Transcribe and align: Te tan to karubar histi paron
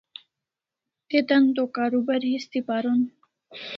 Te 1.09 1.19
tan 1.31 1.45
to 1.57 1.63
karubar 1.75 2.21
histi 2.31 2.59
paron 2.67 2.99